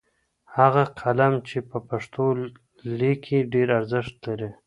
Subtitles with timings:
[0.57, 2.25] هغه قلم چې په پښتو
[2.99, 4.49] لیکي ډېر ارزښت لري.